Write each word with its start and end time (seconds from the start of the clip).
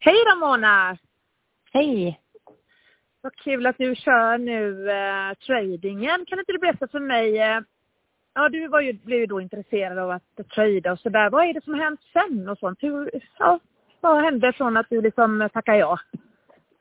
Hej 0.00 0.14
Ramona! 0.26 0.98
Hej! 1.72 2.20
Vad 3.20 3.36
kul 3.36 3.66
att 3.66 3.78
du 3.78 3.94
kör 3.94 4.38
nu 4.38 4.90
eh, 4.90 5.34
tradingen. 5.46 6.26
Kan 6.26 6.38
inte 6.38 6.52
du 6.52 6.58
berätta 6.58 6.88
för 6.88 7.00
mig? 7.00 7.38
Eh, 7.38 7.60
ja, 8.34 8.48
du 8.48 8.68
var 8.68 8.80
ju, 8.80 8.92
blev 8.92 9.18
ju 9.18 9.26
då 9.26 9.40
intresserad 9.40 9.98
av 9.98 10.10
att 10.10 10.48
trada 10.54 10.92
och 10.92 10.98
sådär. 10.98 11.30
Vad 11.30 11.48
är 11.48 11.54
det 11.54 11.64
som 11.64 11.74
har 11.74 11.80
hänt 11.80 12.00
sen 12.12 12.48
och 12.48 12.58
sånt? 12.58 12.82
Hur, 12.82 13.10
ja, 13.38 13.60
vad 14.00 14.24
hände 14.24 14.52
från 14.52 14.76
att 14.76 14.86
du 14.90 15.02
liksom 15.02 15.48
tackade 15.52 15.78
ja? 15.78 15.98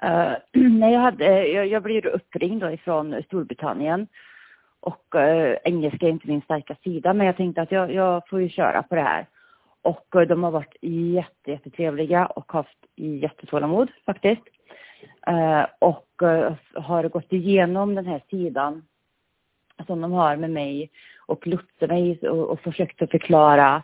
Uh, 0.04 0.38
nej, 0.61 0.93
jag, 0.93 0.99
hade, 0.99 1.47
jag, 1.47 1.68
jag 1.68 1.84
blev 1.84 2.05
uppringd 2.05 2.61
då 2.61 2.71
ifrån 2.71 3.23
Storbritannien 3.25 4.07
och 4.79 5.15
uh, 5.15 5.55
engelska 5.63 6.05
är 6.05 6.09
inte 6.09 6.27
min 6.27 6.41
starka 6.41 6.75
sida 6.84 7.13
men 7.13 7.27
jag 7.27 7.38
tänkte 7.38 7.61
att 7.61 7.71
jag, 7.71 7.93
jag 7.93 8.27
får 8.29 8.41
ju 8.41 8.49
köra 8.49 8.84
på 8.84 8.95
det 8.95 9.02
här. 9.02 9.25
Och 9.88 10.16
eh, 10.16 10.28
de 10.28 10.44
har 10.44 10.52
varit 10.52 10.76
jätte, 10.82 11.52
jättetrevliga 11.52 12.26
och 12.26 12.52
haft 12.52 12.78
jättetålamod 12.95 13.91
faktiskt. 14.05 14.41
Eh, 15.28 15.66
och 15.80 16.23
eh, 16.23 16.54
har 16.73 17.09
gått 17.09 17.34
igenom 17.34 17.95
den 17.95 18.05
här 18.05 18.22
sidan 18.30 18.86
som 19.88 20.02
de 20.02 20.12
har 20.12 20.36
med 20.36 20.50
mig 20.50 20.92
och 21.28 21.48
lotsat 21.48 21.90
mig 21.90 22.20
och, 22.20 22.50
och 22.50 22.59
försökt 22.59 23.02
att 23.02 23.12
förklara 23.12 23.84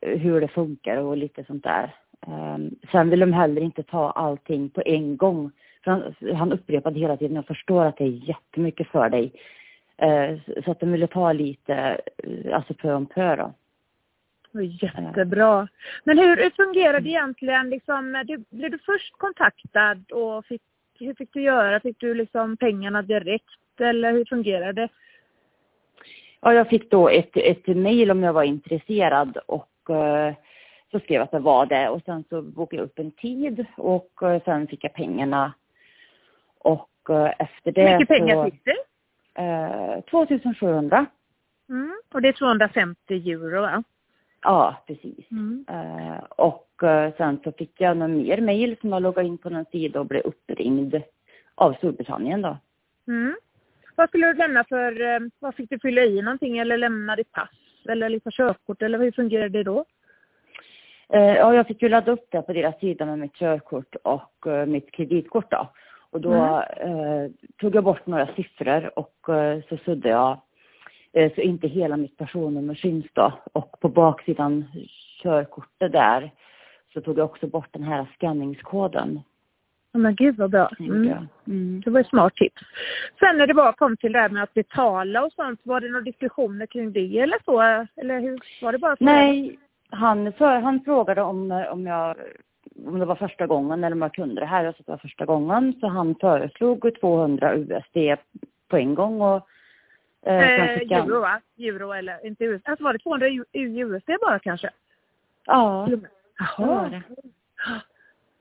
hur 0.00 0.40
det 0.40 0.48
funkar 0.48 0.96
och 0.96 1.16
lite 1.16 1.44
sånt 1.44 1.64
där. 1.64 1.94
Ehm, 2.26 2.70
sen 2.92 3.10
vill 3.10 3.20
de 3.20 3.32
heller 3.32 3.62
inte 3.62 3.82
ta 3.82 4.10
allting 4.10 4.70
på 4.70 4.82
en 4.86 5.16
gång. 5.16 5.50
För 5.84 5.90
han, 5.90 6.14
han 6.36 6.52
upprepade 6.52 7.00
hela 7.00 7.16
tiden, 7.16 7.36
jag 7.36 7.46
förstår 7.46 7.84
att 7.84 7.96
det 7.96 8.04
är 8.04 8.28
jättemycket 8.28 8.88
för 8.88 9.08
dig. 9.08 9.32
Så 10.64 10.70
att 10.70 10.80
de 10.80 10.92
ville 10.92 11.06
ta 11.06 11.32
lite, 11.32 12.00
alltså 12.52 12.74
pö 12.74 12.94
om 12.94 13.06
pö 13.06 13.36
då. 13.36 13.52
Jättebra. 14.52 15.68
Men 16.04 16.18
hur, 16.18 16.36
hur 16.36 16.50
fungerar 16.50 17.00
det 17.00 17.08
egentligen? 17.08 17.70
Liksom, 17.70 18.24
du, 18.26 18.44
blev 18.50 18.70
du 18.70 18.78
först 18.78 19.18
kontaktad 19.18 20.12
och 20.12 20.46
fick, 20.46 20.62
hur 20.98 21.14
fick 21.14 21.32
du 21.32 21.42
göra? 21.42 21.80
Fick 21.80 22.00
du 22.00 22.14
liksom 22.14 22.56
pengarna 22.56 23.02
direkt 23.02 23.80
eller 23.80 24.12
hur 24.12 24.24
fungerar 24.24 24.72
det? 24.72 24.88
Ja, 26.40 26.54
jag 26.54 26.68
fick 26.68 26.90
då 26.90 27.08
ett, 27.08 27.36
ett 27.36 27.66
mejl 27.66 28.10
om 28.10 28.22
jag 28.22 28.32
var 28.32 28.42
intresserad 28.42 29.38
och 29.46 29.90
uh, 29.90 30.34
så 30.90 31.00
skrev 31.00 31.14
jag 31.14 31.22
att 31.22 31.30
det 31.30 31.38
var 31.38 31.66
det 31.66 31.88
och 31.88 32.02
sen 32.04 32.24
så 32.28 32.42
bokade 32.42 32.82
jag 32.82 32.84
upp 32.84 32.98
en 32.98 33.10
tid 33.10 33.66
och 33.76 34.22
eh, 34.22 34.42
sen 34.44 34.66
fick 34.66 34.84
jag 34.84 34.94
pengarna. 34.94 35.52
Och 36.58 37.10
eh, 37.10 37.32
efter 37.38 37.72
det 37.72 37.88
Hur 37.88 37.98
mycket 37.98 38.08
pengar 38.08 38.34
så, 38.34 38.44
fick 38.44 38.64
du? 38.64 38.74
Eh, 39.42 40.00
2700. 40.00 41.06
Mm. 41.68 42.00
Och 42.12 42.22
det 42.22 42.28
är 42.28 42.32
250 42.32 43.30
euro 43.30 43.60
va? 43.60 43.82
Ja, 44.42 44.76
precis. 44.86 45.30
Mm. 45.30 45.64
Eh, 45.68 46.24
och 46.28 46.82
eh, 46.82 47.12
sen 47.16 47.40
så 47.44 47.52
fick 47.52 47.80
jag 47.80 47.96
några 47.96 48.14
mer 48.14 48.40
mejl 48.40 48.76
som 48.80 48.92
jag 48.92 49.02
loggade 49.02 49.28
in 49.28 49.38
på 49.38 49.50
någon 49.50 49.64
sida 49.64 50.00
och 50.00 50.06
blev 50.06 50.22
uppringd 50.22 51.02
av 51.54 51.72
Storbritannien 51.72 52.42
då. 52.42 52.56
Mm. 53.08 53.36
Vad 53.94 54.08
skulle 54.08 54.26
du 54.26 54.34
lämna 54.34 54.64
för, 54.64 55.00
eh, 55.00 55.20
vad 55.38 55.54
fick 55.54 55.70
du 55.70 55.78
fylla 55.78 56.02
i 56.02 56.22
någonting 56.22 56.58
eller 56.58 56.78
lämna 56.78 57.16
ditt 57.16 57.32
pass 57.32 57.50
eller 57.88 58.08
lite 58.08 58.30
körkort 58.30 58.82
eller 58.82 58.98
hur 58.98 59.12
fungerade 59.12 59.48
det 59.48 59.62
då? 59.62 59.84
Ja, 61.12 61.54
jag 61.54 61.66
fick 61.66 61.82
ju 61.82 61.88
ladda 61.88 62.12
upp 62.12 62.26
det 62.30 62.42
på 62.42 62.52
deras 62.52 62.80
sida 62.80 63.06
med 63.06 63.18
mitt 63.18 63.34
körkort 63.34 63.96
och 64.02 64.46
uh, 64.46 64.66
mitt 64.66 64.90
kreditkort 64.90 65.50
då. 65.50 65.68
Och 66.10 66.20
då 66.20 66.32
mm. 66.32 66.98
uh, 66.98 67.30
tog 67.56 67.74
jag 67.74 67.84
bort 67.84 68.06
några 68.06 68.26
siffror 68.26 68.98
och 68.98 69.28
uh, 69.28 69.60
så 69.68 69.76
suddade 69.76 70.08
jag 70.08 70.40
så 71.34 71.40
inte 71.40 71.68
hela 71.68 71.96
mitt 71.96 72.16
personnummer 72.16 72.74
syns 72.74 73.06
då. 73.12 73.32
Och 73.52 73.80
på 73.80 73.88
baksidan 73.88 74.64
körkortet 75.22 75.92
där 75.92 76.30
så 76.92 77.00
tog 77.00 77.18
jag 77.18 77.24
också 77.24 77.46
bort 77.46 77.68
den 77.72 77.82
här 77.82 78.06
skanningskoden. 78.14 79.20
Men 79.92 80.14
gud 80.14 80.36
vad 80.36 80.50
bra. 80.50 80.70
Mm. 80.78 81.26
Mm. 81.46 81.82
Det 81.84 81.90
var 81.90 82.00
ett 82.00 82.08
smart 82.08 82.34
tips. 82.34 82.62
Sen 83.18 83.36
när 83.36 83.46
det 83.46 83.54
bara 83.54 83.72
kom 83.72 83.96
till 83.96 84.12
det 84.12 84.18
här 84.18 84.28
med 84.28 84.42
att 84.42 84.54
betala 84.54 85.24
och 85.24 85.32
sånt, 85.32 85.60
var 85.62 85.80
det 85.80 85.88
några 85.88 86.04
diskussioner 86.04 86.66
kring 86.66 86.92
det 86.92 87.18
eller 87.18 87.38
så? 87.44 87.60
Eller 87.96 88.20
hur? 88.20 88.40
Var 88.62 88.72
det 88.72 88.78
bara 88.78 88.96
så? 88.96 89.04
Nej, 89.04 89.58
han, 89.90 90.32
för, 90.32 90.60
han 90.60 90.80
frågade 90.84 91.22
om, 91.22 91.64
om, 91.70 91.86
jag, 91.86 92.16
om 92.86 92.98
det 92.98 93.04
var 93.04 93.14
första 93.14 93.46
gången 93.46 93.84
eller 93.84 93.96
om 93.96 94.02
jag 94.02 94.14
kunde 94.14 94.40
det 94.40 94.46
här. 94.46 94.64
Jag 94.64 94.74
sa 94.74 94.80
att 94.80 94.86
det 94.86 94.92
var 94.92 94.98
första 94.98 95.24
gången. 95.24 95.74
Så 95.80 95.86
han 95.86 96.14
föreslog 96.20 97.00
200 97.00 97.54
USD 97.54 98.20
på 98.68 98.76
en 98.76 98.94
gång. 98.94 99.20
Och, 99.20 99.48
eh, 100.26 100.34
eh, 100.34 100.92
euro 100.92 101.20
va? 101.20 101.40
Euro 101.58 101.92
eller 101.92 102.26
inte 102.26 102.44
USD. 102.44 102.68
Alltså 102.68 102.84
var 102.84 102.92
det 102.92 102.98
200 102.98 103.26
USD 103.52 104.10
bara 104.20 104.38
kanske? 104.38 104.70
Ja. 105.46 105.88
Jaha. 106.38 107.02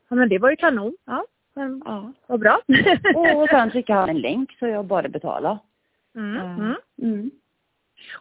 Ja 0.10 0.16
men 0.16 0.30
det 0.30 0.38
var 0.38 0.50
ju 0.50 0.56
kanon. 0.56 0.98
Ja. 1.06 1.26
Men, 1.54 1.82
ja. 1.86 2.14
Vad 2.28 2.40
bra. 2.40 2.62
och 3.36 3.50
sen 3.50 3.72
skickade 3.72 4.00
han 4.00 4.10
en 4.10 4.22
länk 4.22 4.56
så 4.60 4.68
jag 4.68 4.86
bara 4.86 5.08
betalade. 5.08 5.60
Mm. 6.16 6.38
Mm. 6.38 6.76
mm. 7.02 7.32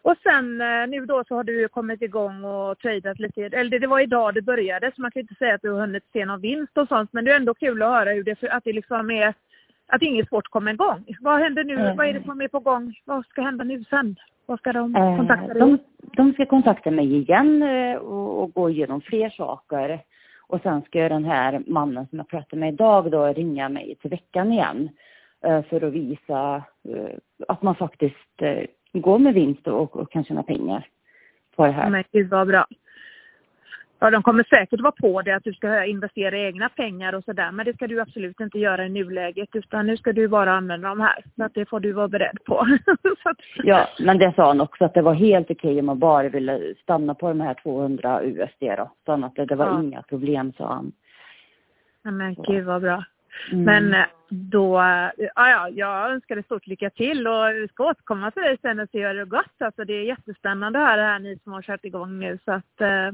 Och 0.03 0.15
sen 0.23 0.61
eh, 0.61 0.87
nu 0.89 1.07
då 1.07 1.25
så 1.29 1.35
har 1.35 1.45
du 1.45 1.69
kommit 1.69 2.03
igång 2.03 2.45
och 2.45 2.79
tradat 2.79 3.19
lite, 3.19 3.43
eller 3.43 3.79
det 3.79 3.87
var 3.87 4.01
idag 4.01 4.35
det 4.35 4.43
började 4.43 4.93
så 4.95 5.01
man 5.01 5.11
kan 5.11 5.21
inte 5.21 5.35
säga 5.35 5.55
att 5.55 5.63
du 5.63 5.71
har 5.71 5.81
hunnit 5.81 6.05
se 6.13 6.25
någon 6.25 6.41
vinst 6.41 6.79
och 6.79 6.89
sånt 6.89 7.13
men 7.13 7.25
det 7.25 7.33
är 7.33 7.37
ändå 7.37 7.55
kul 7.55 7.83
att 7.83 7.89
höra 7.89 8.13
hur 8.13 8.25
det, 8.25 8.51
att 8.51 8.65
det 8.65 8.73
liksom 8.73 9.11
är, 9.11 9.35
att 9.89 10.03
ingen 10.03 10.27
sport 10.27 10.49
kommer 10.49 10.73
igång. 10.73 11.05
Vad 11.21 11.41
händer 11.41 11.65
nu, 11.65 11.75
mm. 11.75 11.97
vad 11.97 12.07
är 12.07 12.13
det 12.13 12.23
som 12.23 12.41
är 12.41 12.49
på 12.49 12.61
gång, 12.61 12.95
vad 13.05 13.27
ska 13.27 13.43
hända 13.43 13.65
nu 13.65 13.85
sen? 13.85 14.17
Vad 14.47 14.59
ska 14.59 14.73
de 14.73 14.97
eh, 14.97 15.17
kontakta 15.17 15.55
dig? 15.55 15.61
De, 15.61 15.79
de 16.17 16.33
ska 16.33 16.47
kontakta 16.47 16.91
mig 16.91 17.17
igen 17.17 17.63
eh, 17.63 17.97
och, 17.97 18.43
och 18.43 18.53
gå 18.53 18.71
igenom 18.71 19.01
fler 19.01 19.31
saker. 19.31 20.01
Och 20.47 20.61
sen 20.63 20.83
ska 20.83 21.09
den 21.09 21.25
här 21.25 21.63
mannen 21.67 22.07
som 22.07 22.19
jag 22.19 22.29
pratade 22.29 22.61
med 22.61 22.73
idag 22.73 23.11
då 23.11 23.27
ringa 23.27 23.69
mig 23.69 23.97
till 24.01 24.11
veckan 24.11 24.53
igen 24.53 24.89
för 25.41 25.85
att 25.85 25.93
visa 25.93 26.63
att 27.49 27.63
man 27.63 27.75
faktiskt 27.75 28.43
gå 28.93 29.19
med 29.19 29.35
vinst 29.35 29.67
och, 29.67 29.97
och 29.97 30.13
kan 30.13 30.25
tjäna 30.25 30.43
pengar 30.43 30.87
på 31.57 31.67
det 31.67 31.73
här. 31.73 31.91
Men 31.91 32.05
gud 32.13 32.31
vad 32.31 32.47
bra. 32.47 32.67
Ja, 34.01 34.11
de 34.11 34.23
kommer 34.23 34.45
säkert 34.45 34.81
vara 34.81 34.93
på 34.93 35.23
det 35.23 35.33
att 35.33 35.45
du 35.45 35.53
ska 35.53 35.85
investera 35.85 36.39
egna 36.39 36.69
pengar 36.69 37.13
och 37.13 37.25
sådär, 37.25 37.53
men 37.53 37.67
det 37.67 37.75
ska 37.75 37.87
du 37.87 38.01
absolut 38.01 38.41
inte 38.41 38.59
göra 38.59 38.87
i 38.87 38.89
nuläget, 38.89 39.49
utan 39.53 39.87
nu 39.87 39.97
ska 39.97 40.13
du 40.13 40.29
bara 40.29 40.53
använda 40.53 40.89
de 40.89 41.01
här. 41.01 41.25
Så 41.37 41.45
att 41.45 41.55
det 41.55 41.69
får 41.69 41.81
du 41.81 41.93
vara 41.93 42.09
beredd 42.09 42.39
på. 42.45 42.67
ja, 43.63 43.89
men 43.99 44.19
det 44.19 44.33
sa 44.37 44.47
han 44.47 44.61
också 44.61 44.85
att 44.85 44.95
det 44.95 45.03
var 45.03 45.15
helt 45.15 45.51
okej 45.51 45.81
om 45.81 45.87
man 45.87 45.99
bara 45.99 46.29
ville 46.29 46.75
stanna 46.83 47.15
på 47.15 47.29
de 47.29 47.41
här 47.41 47.55
200 47.55 48.23
USD 48.23 48.61
då. 48.61 48.91
Så 49.05 49.13
att 49.13 49.35
det, 49.35 49.45
det 49.45 49.55
var 49.55 49.67
ja. 49.67 49.83
inga 49.83 50.03
problem, 50.03 50.53
sa 50.53 50.75
han. 50.75 50.93
Ja, 52.03 52.11
men 52.11 52.35
gud 52.35 52.65
vad 52.65 52.83
bra. 52.83 53.05
Mm. 53.53 53.65
Men 53.65 53.95
eh, 53.95 54.07
då, 54.29 54.75
ja, 55.17 55.51
ja, 55.51 55.69
jag 55.69 56.11
önskar 56.11 56.35
dig 56.35 56.45
stort 56.45 56.67
lycka 56.67 56.91
till 56.91 57.27
och 57.27 57.49
vi 57.55 57.69
ska 57.69 57.85
återkomma 57.85 58.31
till 58.31 58.43
dig 58.43 58.59
sen 58.63 58.81
och 58.81 58.89
se 58.93 59.07
hur 59.07 59.15
det 59.15 59.21
har 59.21 59.27
gått. 59.27 59.63
Alltså 59.63 59.85
det 59.85 59.93
är 59.93 60.03
jättespännande 60.03 60.79
här, 60.79 60.97
det 60.97 61.03
här 61.03 61.19
ni 61.19 61.39
som 61.45 61.53
har 61.53 61.63
kört 61.63 61.85
igång 61.85 62.19
nu 62.19 62.39
så 62.45 62.53
att 62.53 62.81
eh, 62.81 63.11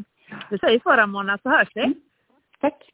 vi 0.50 0.58
säger 0.58 0.80
så 0.82 0.90
Ramona 0.90 1.38
så 1.42 1.48
hörs 1.50 1.68
vi. 1.74 1.82
Mm. 1.82 1.94
Tack. 2.60 2.90